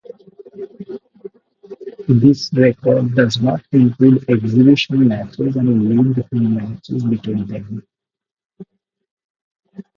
This 2.07 2.51
record 2.53 3.13
doesn't 3.13 3.61
include 3.71 4.27
exhibition 4.31 5.07
matches 5.07 5.55
and 5.55 5.89
league 5.89 6.41
matches 6.41 7.03
between 7.05 7.45
them. 7.45 7.85